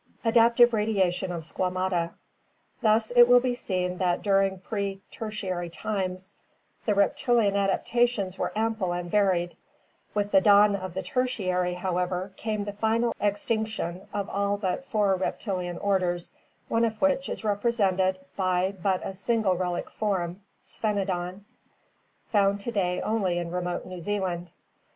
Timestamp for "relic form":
19.55-20.41